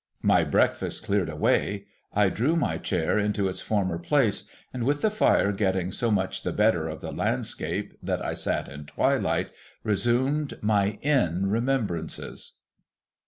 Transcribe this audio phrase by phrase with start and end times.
[0.23, 5.11] My breakfast cleared away, I drew my chair into its former place, and, with the
[5.11, 9.51] fire getting so much the better of the landscape that I sat in twilight,
[9.83, 12.53] resumed my Inn remembrances.